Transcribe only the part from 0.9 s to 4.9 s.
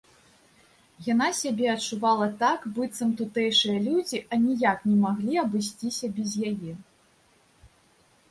Яна сябе адчувала так, быццам тутэйшыя людзі аніяк